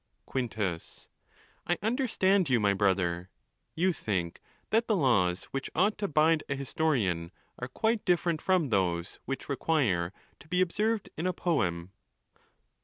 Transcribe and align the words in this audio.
Quintus.—I 0.25 1.77
understand 1.83 2.49
you, 2.49 2.59
my 2.59 2.73
brother; 2.73 3.29
you 3.75 3.93
think 3.93 4.41
that 4.71 4.87
the 4.87 4.95
laws 4.95 5.43
which 5.51 5.69
ought 5.75 5.99
to 5.99 6.07
bind 6.07 6.43
a 6.49 6.55
historian 6.55 7.31
are 7.59 7.67
quite 7.67 8.03
different 8.03 8.41
from 8.41 8.69
those 8.69 9.19
which 9.25 9.47
require 9.47 10.11
to 10.39 10.47
be 10.47 10.59
observed 10.59 11.11
in 11.17 11.27
a 11.27 11.33
poem. 11.33 11.91